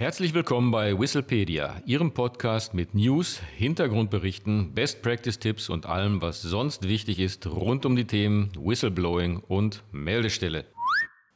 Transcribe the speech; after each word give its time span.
Herzlich 0.00 0.32
willkommen 0.32 0.70
bei 0.70 0.98
Whistlepedia, 0.98 1.82
Ihrem 1.84 2.12
Podcast 2.12 2.72
mit 2.72 2.94
News, 2.94 3.38
Hintergrundberichten, 3.58 4.72
Best 4.72 5.02
Practice 5.02 5.38
Tipps 5.38 5.68
und 5.68 5.84
allem, 5.84 6.22
was 6.22 6.40
sonst 6.40 6.88
wichtig 6.88 7.18
ist 7.20 7.46
rund 7.46 7.84
um 7.84 7.96
die 7.96 8.06
Themen 8.06 8.50
Whistleblowing 8.58 9.42
und 9.46 9.82
Meldestelle. 9.92 10.64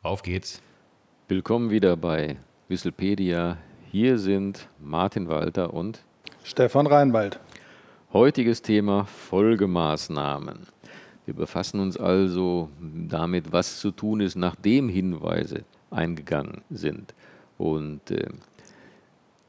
Auf 0.03 0.23
geht's. 0.23 0.63
Willkommen 1.29 1.69
wieder 1.69 1.95
bei 1.95 2.39
Whistlepedia. 2.69 3.59
Hier 3.93 4.17
sind 4.17 4.67
Martin 4.81 5.29
Walter 5.29 5.75
und 5.75 6.03
Stefan 6.43 6.87
Reinwald. 6.87 7.39
Heutiges 8.15 8.63
Thema 8.63 9.05
Folgemaßnahmen. 9.05 10.61
Wir 11.27 11.35
befassen 11.35 11.81
uns 11.81 11.99
also 11.99 12.71
damit, 12.81 13.53
was 13.53 13.79
zu 13.81 13.91
tun 13.91 14.21
ist, 14.21 14.37
nachdem 14.37 14.89
Hinweise 14.89 15.67
eingegangen 15.91 16.63
sind. 16.71 17.13
Und 17.57 18.11
äh, 18.11 18.31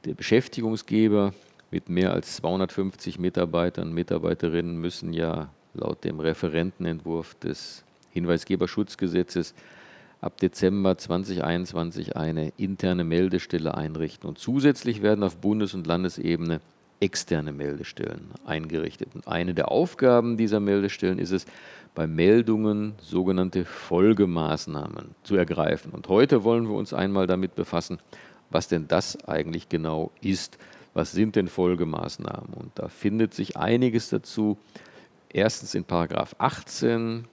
der 0.05 0.13
Beschäftigungsgeber 0.13 1.33
mit 1.71 1.89
mehr 1.89 2.13
als 2.13 2.37
250 2.37 3.19
Mitarbeitern 3.19 3.89
und 3.89 3.93
Mitarbeiterinnen 3.93 4.79
müssen 4.79 5.13
ja 5.13 5.49
laut 5.73 6.03
dem 6.03 6.19
Referentenentwurf 6.19 7.35
des 7.35 7.83
Hinweisgeberschutzgesetzes 8.11 9.53
ab 10.21 10.37
Dezember 10.37 10.97
2021 10.97 12.15
eine 12.15 12.53
interne 12.57 13.03
Meldestelle 13.03 13.75
einrichten. 13.75 14.29
Und 14.29 14.37
zusätzlich 14.37 15.01
werden 15.01 15.23
auf 15.23 15.37
Bundes- 15.37 15.73
und 15.73 15.85
Landesebene 15.85 16.61
externe 17.01 17.51
Meldestellen 17.51 18.29
eingerichtet. 18.45 19.09
Und 19.13 19.27
eine 19.27 19.53
der 19.53 19.69
Aufgaben 19.69 20.37
dieser 20.37 20.59
Meldestellen 20.59 21.19
ist 21.19 21.31
es, 21.31 21.45
bei 21.93 22.07
Meldungen 22.07 22.93
sogenannte 23.01 23.65
Folgemaßnahmen 23.65 25.15
zu 25.23 25.35
ergreifen. 25.35 25.91
Und 25.91 26.07
heute 26.07 26.43
wollen 26.43 26.67
wir 26.67 26.75
uns 26.75 26.93
einmal 26.93 27.27
damit 27.27 27.55
befassen, 27.55 27.99
was 28.55 28.69
denn 28.69 28.87
das 28.87 29.21
eigentlich 29.27 29.67
genau 29.67 30.11
ist. 30.21 30.57
Was 30.93 31.11
sind 31.11 31.35
denn 31.35 31.49
Folgemaßnahmen? 31.49 32.53
Und 32.53 32.71
da 32.75 32.87
findet 32.87 33.33
sich 33.33 33.57
einiges 33.57 34.07
dazu. 34.07 34.57
Erstens 35.27 35.75
in 35.75 35.83
Paragraph 35.83 36.35
18 36.37 37.25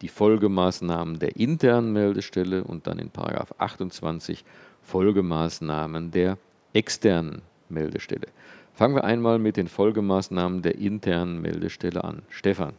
die 0.00 0.08
Folgemaßnahmen 0.08 1.18
der 1.18 1.36
internen 1.36 1.92
Meldestelle 1.92 2.64
und 2.64 2.86
dann 2.86 2.98
in 2.98 3.10
Paragraph 3.10 3.54
28 3.58 4.46
Folgemaßnahmen 4.80 6.10
der 6.10 6.38
externen 6.72 7.42
Meldestelle. 7.68 8.28
Fangen 8.72 8.94
wir 8.94 9.04
einmal 9.04 9.38
mit 9.38 9.58
den 9.58 9.68
Folgemaßnahmen 9.68 10.62
der 10.62 10.76
internen 10.76 11.42
Meldestelle 11.42 12.02
an. 12.02 12.22
Stefan. 12.30 12.72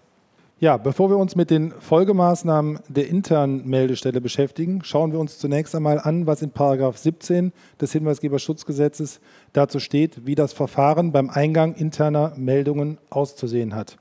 Ja, 0.59 0.77
bevor 0.77 1.09
wir 1.09 1.17
uns 1.17 1.35
mit 1.35 1.49
den 1.49 1.71
Folgemaßnahmen 1.71 2.79
der 2.87 3.09
internen 3.09 3.67
Meldestelle 3.67 4.21
beschäftigen, 4.21 4.81
schauen 4.83 5.11
wir 5.11 5.19
uns 5.19 5.37
zunächst 5.37 5.75
einmal 5.75 5.99
an, 5.99 6.25
was 6.25 6.41
in 6.41 6.51
Paragraph 6.51 6.97
17 6.97 7.51
des 7.81 7.91
Hinweisgeberschutzgesetzes 7.91 9.19
dazu 9.51 9.79
steht, 9.79 10.25
wie 10.25 10.35
das 10.35 10.53
Verfahren 10.53 11.11
beim 11.11 11.29
Eingang 11.29 11.73
interner 11.73 12.33
Meldungen 12.37 12.97
auszusehen 13.09 13.75
hat. 13.75 13.97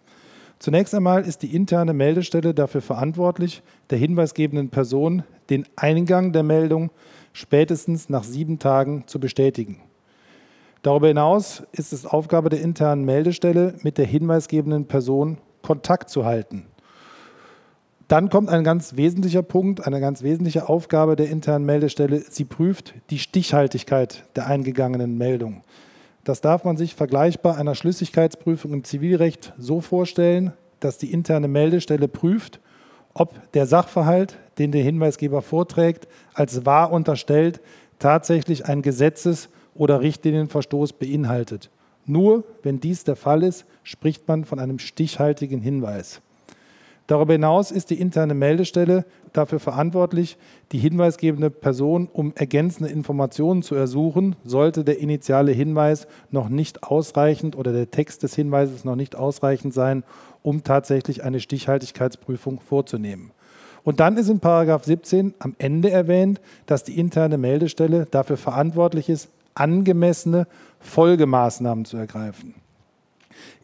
Zunächst 0.61 0.95
einmal 0.95 1.27
ist 1.27 1.43
die 1.43 1.57
interne 1.57 1.95
Meldestelle 1.95 2.55
dafür 2.55 2.83
verantwortlich, 2.83 3.65
der 3.91 3.99
hinweisgebenden 3.99 4.69
Person 4.69 5.25
den 5.51 5.67
Eingang 5.75 6.33
der 6.33 6.45
Meldung 6.45 6.91
spätestens 7.33 8.09
nach 8.09 8.23
sieben 8.23 8.61
Tagen 8.61 9.05
zu 9.09 9.19
bestätigen. 9.19 9.81
Darüber 10.83 11.09
hinaus 11.09 11.65
ist 11.73 11.93
es 11.93 12.07
Aufgabe 12.07 12.51
der 12.51 12.61
internen 12.61 13.05
Meldestelle, 13.05 13.75
mit 13.83 13.99
der 13.99 14.07
hinweisgebenden 14.07 14.87
Person 14.87 15.39
Kontakt 15.63 16.11
zu 16.11 16.25
halten. 16.25 16.67
Dann 18.09 18.29
kommt 18.29 18.51
ein 18.51 18.63
ganz 18.63 18.97
wesentlicher 18.97 19.43
Punkt, 19.43 19.87
eine 19.87 20.01
ganz 20.01 20.23
wesentliche 20.23 20.69
Aufgabe 20.69 21.17
der 21.17 21.31
internen 21.31 21.65
Meldestelle. 21.65 22.23
Sie 22.29 22.45
prüft 22.45 22.95
die 23.09 23.19
Stichhaltigkeit 23.19 24.25
der 24.37 24.49
eingegangenen 24.49 25.17
Meldung. 25.17 25.63
Das 26.25 26.41
darf 26.41 26.65
man 26.65 26.77
sich 26.77 26.95
vergleichbar 26.95 27.57
einer 27.57 27.75
Schlüssigkeitsprüfung 27.75 28.73
im 28.73 28.85
Zivilrecht 28.85 29.55
so 29.57 29.81
vorstellen, 29.81 30.53
dass 30.79 30.99
die 30.99 31.11
interne 31.13 31.49
Meldestelle 31.49 32.07
prüft, 32.07 32.61
ob 33.15 33.51
der 33.53 33.67
Sachverhalt, 33.67 34.37
den 34.59 34.73
der 34.73 34.83
Hinweisgeber 34.83 35.43
vorträgt, 35.43 36.07
als 36.35 36.67
wahr 36.67 36.93
unterstellt, 36.93 37.61
tatsächlich 37.99 38.67
ein 38.67 38.83
Gesetzes- 38.83 39.49
oder 39.75 40.01
Richtlinienverstoß 40.01 40.93
beinhaltet. 40.93 41.71
Nur 42.07 42.45
wenn 42.63 42.81
dies 42.81 43.05
der 43.05 43.17
Fall 43.17 43.43
ist, 43.43 43.65
spricht 43.83 44.27
man 44.29 44.45
von 44.45 44.59
einem 44.59 44.79
stichhaltigen 44.79 45.61
Hinweis. 45.61 46.21
Darüber 47.07 47.33
hinaus 47.33 47.71
ist 47.71 47.91
die 47.91 48.01
interne 48.01 48.33
Meldestelle 48.33 49.05
dafür 49.33 49.59
verantwortlich, 49.59 50.39
die 50.71 50.79
hinweisgebende 50.79 51.51
Person 51.51 52.09
um 52.13 52.33
ergänzende 52.37 52.91
Informationen 52.91 53.63
zu 53.63 53.75
ersuchen, 53.75 54.37
sollte 54.45 54.85
der 54.85 54.99
initiale 54.99 55.53
Hinweis 55.53 56.07
noch 56.31 56.49
nicht 56.49 56.85
ausreichend 56.85 57.57
oder 57.57 57.73
der 57.73 57.91
Text 57.91 58.23
des 58.23 58.35
Hinweises 58.35 58.85
noch 58.85 58.97
nicht 58.97 59.17
ausreichend 59.17 59.75
sein, 59.75 60.05
um 60.43 60.63
tatsächlich 60.65 61.25
eine 61.25 61.41
Stichhaltigkeitsprüfung 61.41 62.61
vorzunehmen. 62.61 63.33
Und 63.85 63.99
dann 63.99 64.17
ist 64.17 64.29
in 64.29 64.39
Paragraph 64.39 64.85
17 64.85 65.35
am 65.41 65.57
Ende 65.59 65.91
erwähnt, 65.91 66.41
dass 66.67 66.85
die 66.85 66.99
interne 66.99 67.37
Meldestelle 67.37 68.07
dafür 68.11 68.37
verantwortlich 68.37 69.09
ist, 69.09 69.29
angemessene 69.55 70.47
Folgemaßnahmen 70.81 71.85
zu 71.85 71.97
ergreifen. 71.97 72.55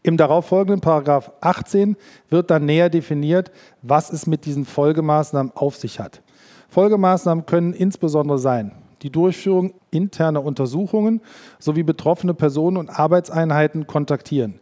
Im 0.01 0.17
darauffolgenden 0.17 0.81
Paragraph 0.81 1.31
18 1.41 1.95
wird 2.29 2.49
dann 2.49 2.65
näher 2.65 2.89
definiert, 2.89 3.51
was 3.81 4.11
es 4.11 4.27
mit 4.27 4.45
diesen 4.45 4.65
Folgemaßnahmen 4.65 5.51
auf 5.55 5.75
sich 5.75 5.99
hat. 5.99 6.21
Folgemaßnahmen 6.69 7.45
können 7.45 7.73
insbesondere 7.73 8.39
sein 8.39 8.71
die 9.01 9.09
Durchführung 9.09 9.73
interner 9.91 10.43
Untersuchungen 10.43 11.21
sowie 11.57 11.83
betroffene 11.83 12.33
Personen 12.33 12.77
und 12.77 12.89
Arbeitseinheiten 12.89 13.87
kontaktieren. 13.87 14.59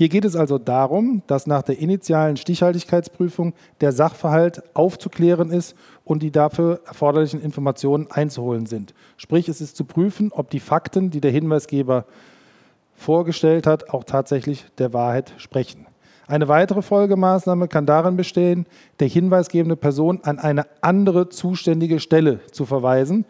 Hier 0.00 0.08
geht 0.08 0.24
es 0.24 0.34
also 0.34 0.56
darum, 0.56 1.20
dass 1.26 1.46
nach 1.46 1.60
der 1.60 1.78
initialen 1.78 2.38
Stichhaltigkeitsprüfung 2.38 3.52
der 3.82 3.92
Sachverhalt 3.92 4.62
aufzuklären 4.72 5.50
ist 5.50 5.76
und 6.06 6.22
die 6.22 6.30
dafür 6.30 6.80
erforderlichen 6.86 7.42
Informationen 7.42 8.10
einzuholen 8.10 8.64
sind. 8.64 8.94
Sprich, 9.18 9.46
es 9.50 9.60
ist 9.60 9.76
zu 9.76 9.84
prüfen, 9.84 10.32
ob 10.32 10.48
die 10.48 10.58
Fakten, 10.58 11.10
die 11.10 11.20
der 11.20 11.32
Hinweisgeber 11.32 12.06
vorgestellt 12.94 13.66
hat, 13.66 13.90
auch 13.90 14.04
tatsächlich 14.04 14.64
der 14.78 14.94
Wahrheit 14.94 15.34
sprechen. 15.36 15.86
Eine 16.26 16.48
weitere 16.48 16.80
Folgemaßnahme 16.80 17.68
kann 17.68 17.84
darin 17.84 18.16
bestehen, 18.16 18.64
der 19.00 19.08
hinweisgebende 19.08 19.76
Person 19.76 20.20
an 20.22 20.38
eine 20.38 20.64
andere 20.80 21.28
zuständige 21.28 22.00
Stelle 22.00 22.40
zu 22.52 22.64
verweisen. 22.64 23.26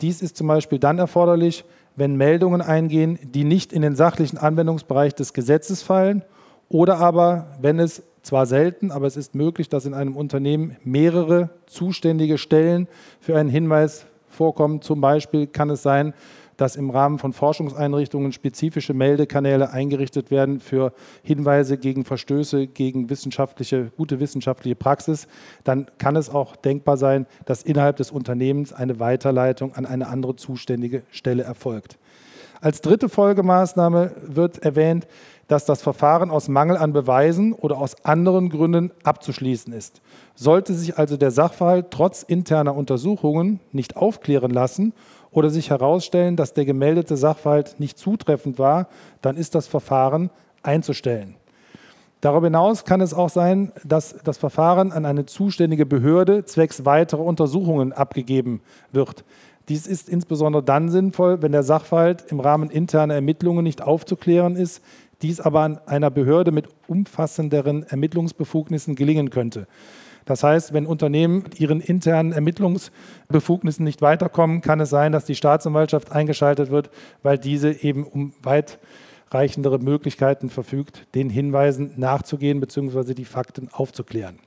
Dies 0.00 0.22
ist 0.22 0.36
zum 0.36 0.46
Beispiel 0.46 0.78
dann 0.78 1.00
erforderlich, 1.00 1.64
wenn 1.96 2.16
Meldungen 2.16 2.60
eingehen, 2.60 3.18
die 3.22 3.44
nicht 3.44 3.72
in 3.72 3.82
den 3.82 3.96
sachlichen 3.96 4.38
Anwendungsbereich 4.38 5.14
des 5.14 5.32
Gesetzes 5.32 5.82
fallen 5.82 6.22
oder 6.68 6.98
aber, 6.98 7.56
wenn 7.60 7.78
es 7.78 8.02
zwar 8.22 8.46
selten, 8.46 8.90
aber 8.90 9.06
es 9.06 9.16
ist 9.16 9.34
möglich, 9.34 9.68
dass 9.68 9.86
in 9.86 9.94
einem 9.94 10.16
Unternehmen 10.16 10.76
mehrere 10.84 11.50
zuständige 11.66 12.38
Stellen 12.38 12.88
für 13.20 13.38
einen 13.38 13.48
Hinweis 13.48 14.06
vorkommen. 14.28 14.82
Zum 14.82 15.00
Beispiel 15.00 15.46
kann 15.46 15.70
es 15.70 15.82
sein, 15.82 16.12
dass 16.56 16.76
im 16.76 16.90
Rahmen 16.90 17.18
von 17.18 17.32
Forschungseinrichtungen 17.32 18.32
spezifische 18.32 18.94
Meldekanäle 18.94 19.70
eingerichtet 19.70 20.30
werden 20.30 20.60
für 20.60 20.92
Hinweise 21.22 21.78
gegen 21.78 22.04
Verstöße 22.04 22.66
gegen 22.66 23.10
wissenschaftliche, 23.10 23.90
gute 23.96 24.20
wissenschaftliche 24.20 24.76
Praxis, 24.76 25.26
dann 25.64 25.86
kann 25.98 26.16
es 26.16 26.30
auch 26.30 26.56
denkbar 26.56 26.96
sein, 26.96 27.26
dass 27.44 27.62
innerhalb 27.62 27.96
des 27.96 28.10
Unternehmens 28.10 28.72
eine 28.72 29.00
Weiterleitung 29.00 29.74
an 29.74 29.86
eine 29.86 30.08
andere 30.08 30.36
zuständige 30.36 31.02
Stelle 31.10 31.42
erfolgt. 31.42 31.98
Als 32.60 32.80
dritte 32.80 33.08
Folgemaßnahme 33.08 34.12
wird 34.26 34.58
erwähnt, 34.58 35.06
dass 35.48 35.64
das 35.64 35.82
Verfahren 35.82 36.30
aus 36.30 36.48
Mangel 36.48 36.76
an 36.76 36.92
Beweisen 36.92 37.52
oder 37.52 37.78
aus 37.78 38.04
anderen 38.04 38.48
Gründen 38.50 38.90
abzuschließen 39.04 39.72
ist. 39.72 40.00
Sollte 40.34 40.74
sich 40.74 40.98
also 40.98 41.16
der 41.16 41.30
Sachverhalt 41.30 41.86
trotz 41.90 42.22
interner 42.22 42.74
Untersuchungen 42.74 43.60
nicht 43.72 43.96
aufklären 43.96 44.50
lassen 44.50 44.92
oder 45.30 45.50
sich 45.50 45.70
herausstellen, 45.70 46.36
dass 46.36 46.52
der 46.52 46.64
gemeldete 46.64 47.16
Sachverhalt 47.16 47.76
nicht 47.78 47.98
zutreffend 47.98 48.58
war, 48.58 48.88
dann 49.22 49.36
ist 49.36 49.54
das 49.54 49.66
Verfahren 49.66 50.30
einzustellen. 50.62 51.36
Darüber 52.22 52.46
hinaus 52.46 52.84
kann 52.84 53.00
es 53.00 53.14
auch 53.14 53.28
sein, 53.28 53.72
dass 53.84 54.16
das 54.24 54.38
Verfahren 54.38 54.90
an 54.90 55.04
eine 55.04 55.26
zuständige 55.26 55.86
Behörde 55.86 56.44
zwecks 56.44 56.84
weiterer 56.84 57.20
Untersuchungen 57.20 57.92
abgegeben 57.92 58.62
wird. 58.90 59.24
Dies 59.68 59.86
ist 59.86 60.08
insbesondere 60.08 60.62
dann 60.62 60.88
sinnvoll, 60.88 61.42
wenn 61.42 61.52
der 61.52 61.64
Sachverhalt 61.64 62.24
im 62.30 62.38
Rahmen 62.38 62.70
interner 62.70 63.14
Ermittlungen 63.14 63.64
nicht 63.64 63.82
aufzuklären 63.82 64.54
ist, 64.54 64.82
dies 65.22 65.40
aber 65.40 65.60
an 65.60 65.78
einer 65.86 66.10
Behörde 66.10 66.52
mit 66.52 66.68
umfassenderen 66.86 67.84
Ermittlungsbefugnissen 67.84 68.94
gelingen 68.94 69.30
könnte. 69.30 69.66
Das 70.26 70.42
heißt, 70.42 70.72
wenn 70.72 70.86
Unternehmen 70.86 71.44
mit 71.44 71.60
ihren 71.60 71.80
internen 71.80 72.32
Ermittlungsbefugnissen 72.32 73.84
nicht 73.84 74.02
weiterkommen, 74.02 74.60
kann 74.60 74.80
es 74.80 74.90
sein, 74.90 75.12
dass 75.12 75.24
die 75.24 75.36
Staatsanwaltschaft 75.36 76.10
eingeschaltet 76.10 76.70
wird, 76.70 76.90
weil 77.22 77.38
diese 77.38 77.72
eben 77.84 78.04
um 78.04 78.34
weitreichendere 78.42 79.78
Möglichkeiten 79.78 80.50
verfügt, 80.50 81.06
den 81.14 81.30
Hinweisen 81.30 81.92
nachzugehen 81.96 82.58
bzw. 82.58 83.14
die 83.14 83.24
Fakten 83.24 83.68
aufzuklären. 83.72 84.40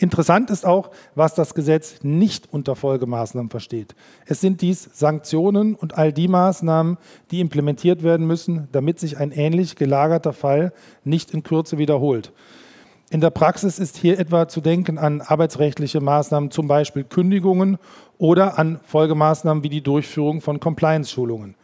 Interessant 0.00 0.50
ist 0.50 0.64
auch, 0.64 0.92
was 1.16 1.34
das 1.34 1.54
Gesetz 1.54 1.96
nicht 2.02 2.52
unter 2.52 2.76
Folgemaßnahmen 2.76 3.50
versteht. 3.50 3.96
Es 4.26 4.40
sind 4.40 4.62
dies 4.62 4.88
Sanktionen 4.92 5.74
und 5.74 5.98
all 5.98 6.12
die 6.12 6.28
Maßnahmen, 6.28 6.98
die 7.32 7.40
implementiert 7.40 8.04
werden 8.04 8.24
müssen, 8.24 8.68
damit 8.70 9.00
sich 9.00 9.18
ein 9.18 9.32
ähnlich 9.32 9.74
gelagerter 9.74 10.32
Fall 10.32 10.72
nicht 11.02 11.32
in 11.32 11.42
Kürze 11.42 11.78
wiederholt. 11.78 12.32
In 13.10 13.20
der 13.20 13.30
Praxis 13.30 13.80
ist 13.80 13.96
hier 13.96 14.20
etwa 14.20 14.46
zu 14.46 14.60
denken 14.60 14.98
an 14.98 15.20
arbeitsrechtliche 15.20 16.00
Maßnahmen, 16.00 16.52
zum 16.52 16.68
Beispiel 16.68 17.02
Kündigungen 17.02 17.78
oder 18.18 18.56
an 18.58 18.78
Folgemaßnahmen 18.84 19.64
wie 19.64 19.70
die 19.70 19.82
Durchführung 19.82 20.42
von 20.42 20.60
Compliance-Schulungen. 20.60 21.56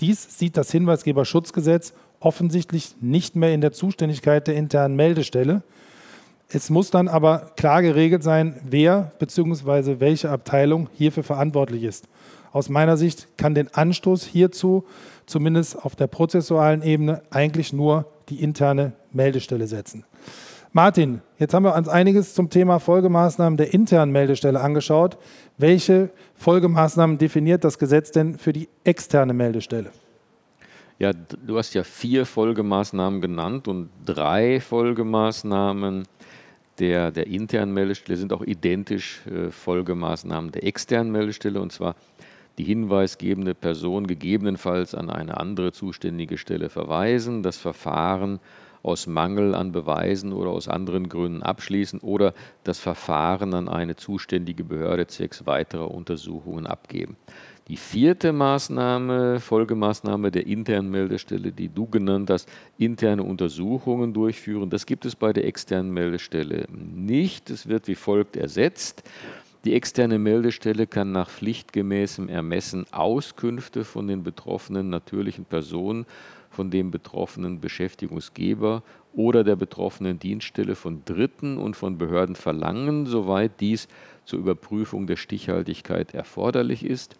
Dies 0.00 0.38
sieht 0.38 0.56
das 0.56 0.70
Hinweisgeberschutzgesetz 0.70 1.92
offensichtlich 2.20 2.94
nicht 3.00 3.36
mehr 3.36 3.52
in 3.52 3.60
der 3.60 3.72
Zuständigkeit 3.72 4.46
der 4.46 4.54
internen 4.54 4.96
Meldestelle. 4.96 5.62
Es 6.54 6.68
muss 6.68 6.90
dann 6.90 7.08
aber 7.08 7.52
klar 7.56 7.80
geregelt 7.80 8.22
sein, 8.22 8.60
wer 8.62 9.12
bzw. 9.18 10.00
welche 10.00 10.28
Abteilung 10.28 10.90
hierfür 10.92 11.22
verantwortlich 11.22 11.82
ist. 11.82 12.08
Aus 12.52 12.68
meiner 12.68 12.98
Sicht 12.98 13.38
kann 13.38 13.54
den 13.54 13.72
Anstoß 13.72 14.24
hierzu, 14.24 14.84
zumindest 15.24 15.82
auf 15.82 15.96
der 15.96 16.08
prozessualen 16.08 16.82
Ebene, 16.82 17.22
eigentlich 17.30 17.72
nur 17.72 18.04
die 18.28 18.42
interne 18.42 18.92
Meldestelle 19.12 19.66
setzen. 19.66 20.04
Martin, 20.74 21.22
jetzt 21.38 21.54
haben 21.54 21.64
wir 21.64 21.74
uns 21.74 21.88
einiges 21.88 22.34
zum 22.34 22.50
Thema 22.50 22.80
Folgemaßnahmen 22.80 23.56
der 23.56 23.72
internen 23.72 24.12
Meldestelle 24.12 24.60
angeschaut. 24.60 25.16
Welche 25.56 26.10
Folgemaßnahmen 26.34 27.16
definiert 27.16 27.64
das 27.64 27.78
Gesetz 27.78 28.10
denn 28.10 28.36
für 28.36 28.52
die 28.52 28.68
externe 28.84 29.32
Meldestelle? 29.32 29.90
Ja, 30.98 31.12
du 31.12 31.56
hast 31.56 31.72
ja 31.72 31.82
vier 31.82 32.26
Folgemaßnahmen 32.26 33.22
genannt 33.22 33.68
und 33.68 33.88
drei 34.04 34.60
Folgemaßnahmen 34.60 36.04
der, 36.78 37.10
der 37.10 37.26
internen 37.26 37.72
Meldestelle 37.72 38.16
sind 38.16 38.32
auch 38.32 38.42
identisch 38.42 39.22
äh, 39.26 39.50
Folgemaßnahmen 39.50 40.52
der 40.52 40.64
externen 40.64 41.12
Meldestelle. 41.12 41.60
Und 41.60 41.72
zwar 41.72 41.94
die 42.58 42.64
hinweisgebende 42.64 43.54
Person 43.54 44.06
gegebenenfalls 44.06 44.94
an 44.94 45.10
eine 45.10 45.38
andere 45.38 45.72
zuständige 45.72 46.38
Stelle 46.38 46.68
verweisen, 46.68 47.42
das 47.42 47.56
Verfahren 47.56 48.40
aus 48.82 49.06
Mangel 49.06 49.54
an 49.54 49.72
Beweisen 49.72 50.32
oder 50.32 50.50
aus 50.50 50.68
anderen 50.68 51.08
Gründen 51.08 51.42
abschließen 51.42 52.00
oder 52.00 52.34
das 52.64 52.78
Verfahren 52.78 53.54
an 53.54 53.68
eine 53.68 53.96
zuständige 53.96 54.64
Behörde 54.64 55.06
zwecks 55.06 55.46
weiterer 55.46 55.90
Untersuchungen 55.90 56.66
abgeben. 56.66 57.16
Die 57.68 57.76
vierte 57.76 58.32
Maßnahme, 58.32 59.38
Folgemaßnahme 59.38 60.32
der 60.32 60.46
internen 60.46 60.90
Meldestelle, 60.90 61.52
die 61.52 61.68
du 61.68 61.86
genannt 61.86 62.28
hast, 62.28 62.48
interne 62.76 63.22
Untersuchungen 63.22 64.12
durchführen, 64.12 64.68
das 64.68 64.84
gibt 64.84 65.04
es 65.04 65.14
bei 65.14 65.32
der 65.32 65.46
externen 65.46 65.92
Meldestelle 65.92 66.66
nicht. 66.70 67.50
Es 67.50 67.68
wird 67.68 67.86
wie 67.86 67.94
folgt 67.94 68.36
ersetzt. 68.36 69.04
Die 69.64 69.74
externe 69.74 70.18
Meldestelle 70.18 70.88
kann 70.88 71.12
nach 71.12 71.30
pflichtgemäßem 71.30 72.28
Ermessen 72.28 72.84
Auskünfte 72.92 73.84
von 73.84 74.08
den 74.08 74.24
betroffenen 74.24 74.90
natürlichen 74.90 75.44
Personen, 75.44 76.04
von 76.52 76.70
dem 76.70 76.90
betroffenen 76.90 77.60
Beschäftigungsgeber 77.60 78.82
oder 79.14 79.44
der 79.44 79.56
betroffenen 79.56 80.18
Dienststelle 80.18 80.74
von 80.74 81.04
Dritten 81.04 81.58
und 81.58 81.76
von 81.76 81.98
Behörden 81.98 82.36
verlangen, 82.36 83.06
soweit 83.06 83.60
dies 83.60 83.88
zur 84.24 84.38
Überprüfung 84.38 85.06
der 85.06 85.16
Stichhaltigkeit 85.16 86.14
erforderlich 86.14 86.84
ist. 86.84 87.16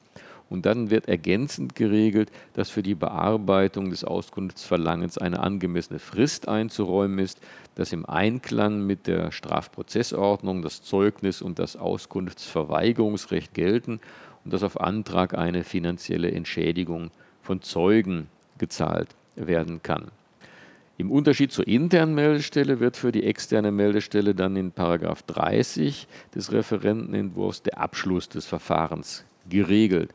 Und 0.49 0.67
dann 0.67 0.91
wird 0.91 1.09
ergänzend 1.09 1.75
geregelt, 1.75 2.31
dass 2.53 2.69
für 2.69 2.83
die 2.83 2.95
Bearbeitung 2.95 3.89
des 3.89 4.05
Auskunftsverlangens 4.05 5.17
eine 5.17 5.41
angemessene 5.41 5.99
Frist 5.99 6.47
einzuräumen 6.47 7.19
ist, 7.21 7.41
dass 7.75 7.95
im 7.95 8.05
Einklang 8.05 8.87
mit 8.87 9.07
der 9.07 9.33
Strafprozessordnung 9.33 10.61
das 10.61 10.83
Zeugnis 10.83 11.41
und 11.41 11.59
das 11.59 11.77
Auskunftsverweigerungsrecht 11.77 13.55
gelten 13.55 14.01
und 14.45 14.53
dass 14.53 14.63
auf 14.63 14.79
Antrag 14.79 15.39
eine 15.39 15.65
finanzielle 15.65 16.31
Entschädigung 16.31 17.11
von 17.41 17.63
Zeugen 17.63 18.29
gezahlt 18.59 19.09
werden 19.37 19.83
kann. 19.83 20.11
Im 20.99 21.11
Unterschied 21.11 21.51
zur 21.53 21.67
internen 21.67 22.15
Meldestelle 22.15 22.79
wird 22.79 22.97
für 22.97 23.13
die 23.13 23.25
externe 23.25 23.73
Meldestelle 23.73 24.35
dann 24.35 24.57
in 24.57 24.73
30 24.75 26.07
des 26.35 26.53
Referentenentwurfs 26.53 27.63
der 27.63 27.79
Abschluss 27.79 28.29
des 28.29 28.47
Verfahrens 28.47 29.25
geregelt. 29.49 30.11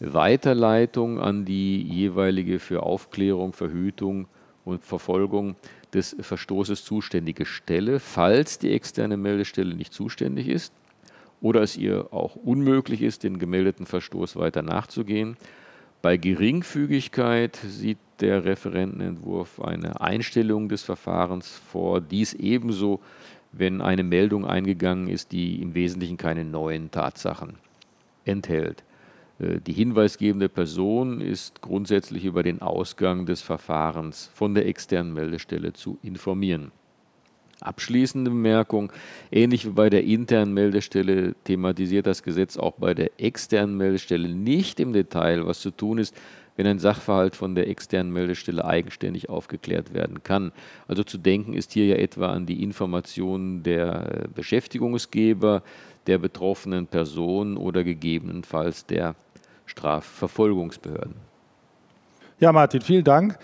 Weiterleitung 0.00 1.20
an 1.20 1.44
die 1.44 1.82
jeweilige 1.82 2.58
für 2.58 2.82
Aufklärung, 2.82 3.52
Verhütung 3.52 4.26
und 4.64 4.84
Verfolgung 4.84 5.56
des 5.92 6.16
Verstoßes 6.18 6.84
zuständige 6.84 7.44
Stelle, 7.44 8.00
falls 8.00 8.58
die 8.58 8.72
externe 8.72 9.16
Meldestelle 9.16 9.74
nicht 9.74 9.92
zuständig 9.92 10.48
ist 10.48 10.72
oder 11.40 11.62
es 11.62 11.76
ihr 11.76 12.12
auch 12.12 12.36
unmöglich 12.36 13.02
ist, 13.02 13.24
den 13.24 13.38
gemeldeten 13.38 13.86
Verstoß 13.86 14.36
weiter 14.36 14.62
nachzugehen. 14.62 15.36
Bei 16.02 16.16
Geringfügigkeit 16.16 17.54
sieht 17.56 17.98
der 18.18 18.44
Referentenentwurf 18.44 19.60
eine 19.60 20.00
Einstellung 20.00 20.68
des 20.68 20.82
Verfahrens 20.82 21.48
vor, 21.70 22.00
dies 22.00 22.34
ebenso, 22.34 22.98
wenn 23.52 23.80
eine 23.80 24.02
Meldung 24.02 24.44
eingegangen 24.44 25.06
ist, 25.06 25.30
die 25.30 25.62
im 25.62 25.74
Wesentlichen 25.74 26.16
keine 26.16 26.44
neuen 26.44 26.90
Tatsachen 26.90 27.54
enthält. 28.24 28.82
Äh, 29.38 29.60
die 29.60 29.72
hinweisgebende 29.72 30.48
Person 30.48 31.20
ist 31.20 31.62
grundsätzlich 31.62 32.24
über 32.24 32.42
den 32.42 32.62
Ausgang 32.62 33.24
des 33.24 33.40
Verfahrens 33.40 34.28
von 34.34 34.54
der 34.54 34.66
externen 34.66 35.14
Meldestelle 35.14 35.72
zu 35.72 35.98
informieren. 36.02 36.72
Abschließende 37.62 38.30
Bemerkung, 38.30 38.92
ähnlich 39.30 39.64
wie 39.64 39.70
bei 39.70 39.90
der 39.90 40.04
internen 40.04 40.52
Meldestelle 40.54 41.34
thematisiert 41.44 42.06
das 42.06 42.22
Gesetz 42.22 42.56
auch 42.56 42.72
bei 42.72 42.94
der 42.94 43.10
externen 43.18 43.76
Meldestelle 43.76 44.28
nicht 44.28 44.80
im 44.80 44.92
Detail, 44.92 45.46
was 45.46 45.60
zu 45.60 45.70
tun 45.70 45.98
ist, 45.98 46.14
wenn 46.56 46.66
ein 46.66 46.78
Sachverhalt 46.78 47.34
von 47.34 47.54
der 47.54 47.68
externen 47.68 48.12
Meldestelle 48.12 48.64
eigenständig 48.64 49.28
aufgeklärt 49.28 49.94
werden 49.94 50.22
kann. 50.22 50.52
Also 50.86 51.02
zu 51.02 51.18
denken 51.18 51.54
ist 51.54 51.72
hier 51.72 51.86
ja 51.86 51.96
etwa 51.96 52.28
an 52.28 52.46
die 52.46 52.62
Informationen 52.62 53.62
der 53.62 54.28
Beschäftigungsgeber, 54.34 55.62
der 56.06 56.18
betroffenen 56.18 56.86
Person 56.86 57.56
oder 57.56 57.84
gegebenenfalls 57.84 58.86
der 58.86 59.14
Strafverfolgungsbehörden. 59.66 61.14
Ja, 62.38 62.52
Martin, 62.52 62.82
vielen 62.82 63.04
Dank. 63.04 63.38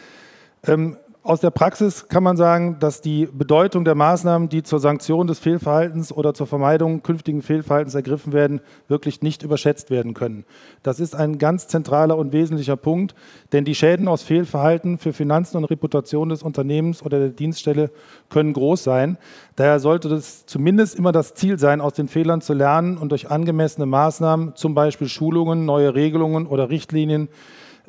Ähm, 0.67 0.97
aus 1.29 1.41
der 1.41 1.51
Praxis 1.51 2.09
kann 2.09 2.23
man 2.23 2.39
sagen, 2.39 2.79
dass 2.81 3.03
die 3.03 3.27
Bedeutung 3.27 3.85
der 3.85 3.95
Maßnahmen, 3.95 4.49
die 4.49 4.63
zur 4.63 4.79
Sanktion 4.79 5.27
des 5.27 5.39
Fehlverhaltens 5.39 6.11
oder 6.11 6.33
zur 6.33 6.47
Vermeidung 6.47 7.03
künftigen 7.03 7.43
Fehlverhaltens 7.43 7.95
ergriffen 7.95 8.33
werden, 8.33 8.63
wirklich 8.89 9.21
nicht 9.21 9.43
überschätzt 9.43 9.91
werden 9.91 10.15
können. 10.15 10.47
Das 10.83 11.01
ist 11.01 11.15
ein 11.15 11.37
ganz 11.37 11.67
zentraler 11.67 12.17
und 12.17 12.33
wesentlicher 12.33 12.77
Punkt, 12.77 13.15
denn 13.53 13.67
die 13.67 13.75
Schäden 13.75 14.09
aus 14.09 14.23
Fehlverhalten 14.23 14.97
für 14.97 15.13
Finanzen 15.13 15.59
und 15.59 15.67
Reputation 15.67 16.31
des 16.31 16.43
Unternehmens 16.43 17.03
oder 17.03 17.19
der 17.19 17.29
Dienststelle 17.29 17.91
können 18.31 18.55
groß 18.55 18.83
sein. 18.83 19.19
Daher 19.57 19.81
sollte 19.81 20.09
es 20.09 20.47
zumindest 20.47 20.99
immer 20.99 21.13
das 21.13 21.35
Ziel 21.35 21.59
sein, 21.59 21.83
aus 21.83 21.93
den 21.93 22.09
Fehlern 22.09 22.41
zu 22.41 22.55
lernen 22.55 22.97
und 22.97 23.11
durch 23.11 23.31
angemessene 23.31 23.85
Maßnahmen, 23.85 24.57
zum 24.57 24.75
Beispiel 24.75 25.09
Schulungen, 25.09 25.67
neue 25.67 25.95
Regelungen 25.95 26.47
oder 26.47 26.71
Richtlinien, 26.71 27.29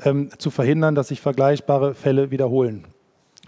ähm, 0.04 0.30
zu 0.38 0.50
verhindern, 0.52 0.94
dass 0.94 1.08
sich 1.08 1.22
vergleichbare 1.22 1.94
Fälle 1.94 2.32
wiederholen. 2.32 2.86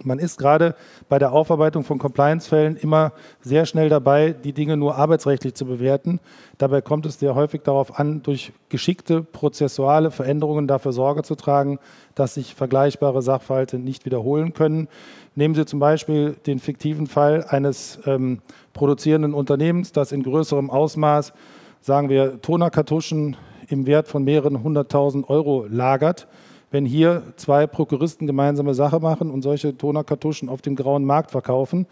Man 0.04 0.20
ist 0.20 0.38
gerade 0.38 0.76
bei 1.10 1.20
der 1.20 1.32
Aufarbeitung 1.32 1.84
von 1.84 2.00
Compliance-Fällen 2.00 2.76
immer 2.76 3.14
sehr 3.42 3.66
schnell 3.66 3.90
dabei, 3.90 4.32
die 4.32 4.54
Dinge 4.54 4.78
nur 4.78 4.96
arbeitsrechtlich 4.96 5.54
zu 5.54 5.66
bewerten. 5.66 6.20
Dabei 6.58 6.82
kommt 6.82 7.06
es 7.06 7.20
sehr 7.20 7.36
häufig 7.36 7.62
darauf 7.62 8.00
an, 8.00 8.24
durch 8.24 8.54
geschickte 8.70 9.22
prozessuale 9.24 10.12
Veränderungen 10.12 10.68
dafür 10.68 10.94
Sorge 10.94 11.24
zu 11.24 11.36
tragen, 11.36 11.80
dass 12.16 12.36
sich 12.36 12.56
vergleichbare 12.56 13.22
Sachverhalte 13.22 13.78
nicht 13.78 14.06
wiederholen 14.06 14.54
können. 14.54 14.88
Nehmen 15.36 15.56
Sie 15.56 15.66
zum 15.66 15.80
Beispiel 15.80 16.36
den 16.46 16.60
fiktiven 16.60 17.08
Fall 17.08 17.46
eines 17.48 18.00
ähm, 18.06 18.42
produzierenden 18.74 19.34
Unternehmens, 19.34 19.92
das 19.92 20.12
in 20.12 20.24
größerem 20.24 20.70
Ausmaß, 20.70 21.34
sagen 21.82 22.10
wir, 22.10 22.42
Tonerkartuschen 22.42 23.38
im 23.68 23.86
Wert 23.88 24.08
von 24.08 24.24
mehreren 24.24 24.64
hunderttausend 24.64 25.30
Euro 25.30 25.66
lagert 25.70 26.28
wenn 26.72 26.86
hier 26.86 27.24
zwei 27.36 27.68
Prokuristen 27.68 28.26
gemeinsame 28.26 28.74
Sache 28.74 29.00
machen 29.00 29.30
und 29.30 29.42
solche 29.42 29.78
Tonerkartuschen 29.78 30.50
auf 30.50 30.62
dem 30.62 30.76
grauen 30.76 31.06
Markt 31.06 31.32
verkaufen, 31.32 31.86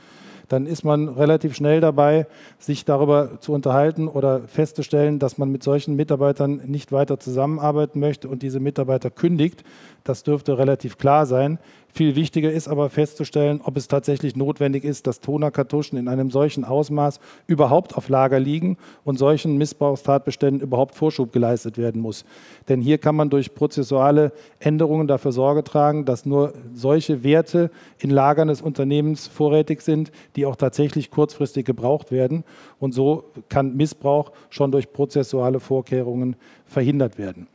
dann 0.48 0.66
ist 0.66 0.84
man 0.84 1.10
relativ 1.10 1.56
schnell 1.56 1.80
dabei, 1.80 2.26
sich 2.58 2.84
darüber 2.84 3.40
zu 3.40 3.54
unterhalten 3.54 4.08
oder 4.08 4.42
festzustellen, 4.48 5.20
dass 5.20 5.38
man 5.38 5.52
mit 5.52 5.62
solchen 5.62 5.96
Mitarbeitern 5.96 6.62
nicht 6.66 6.92
weiter 6.92 7.20
zusammenarbeiten 7.20 8.00
möchte 8.00 8.28
und 8.28 8.42
diese 8.42 8.60
Mitarbeiter 8.60 9.12
kündigt. 9.12 9.64
Das 10.04 10.24
dürfte 10.24 10.58
relativ 10.58 10.98
klar 10.98 11.28
sein. 11.28 11.60
Viel 11.92 12.16
wichtiger 12.16 12.52
ist 12.52 12.68
aber 12.68 12.90
festzustellen, 12.90 13.62
ob 13.64 13.76
es 13.76 13.88
tatsächlich 13.88 14.36
notwendig 14.36 14.84
ist, 14.84 15.08
dass 15.08 15.20
Tonerkartuschen 15.20 15.98
in 15.98 16.08
einem 16.08 16.30
solchen 16.30 16.64
Ausmaß 16.64 17.20
überhaupt 17.48 17.98
auf 17.98 18.10
Lager 18.10 18.40
liegen 18.40 18.78
und 19.04 19.18
solchen 19.18 19.58
Missbrauchstatbeständen 19.58 20.62
überhaupt 20.62 20.96
Vorschub 20.96 21.34
geleistet 21.34 21.78
werden 21.78 22.02
muss. 22.02 22.26
Denn 22.70 22.80
hier 22.80 23.00
kann 23.00 23.16
man 23.16 23.30
durch 23.30 23.56
prozessuale 23.56 24.32
Änderungen 24.60 25.08
dafür 25.08 25.32
Sorge 25.32 25.64
tragen, 25.64 26.06
dass 26.06 26.26
nur 26.26 26.54
solche 26.74 27.24
Werte 27.24 27.72
in 27.98 28.12
Lagern 28.12 28.50
des 28.50 28.62
Unternehmens 28.62 29.28
vorrätig 29.28 29.82
sind, 29.82 30.12
die 30.36 30.46
auch 30.46 30.56
tatsächlich 30.56 31.10
kurzfristig 31.10 31.66
gebraucht 31.66 32.12
werden. 32.12 32.44
Und 32.80 32.94
so 32.94 33.26
kann 33.50 33.76
Missbrauch 33.76 34.32
schon 34.50 34.72
durch 34.72 34.94
prozessuale 34.94 35.60
Vorkehrungen 35.60 36.36
verhindert 36.66 37.18
werden. 37.18 37.48